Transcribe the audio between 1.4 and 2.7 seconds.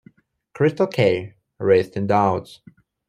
Raised in Douds.